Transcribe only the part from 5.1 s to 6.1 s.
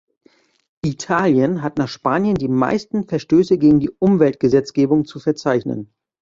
verzeichnen.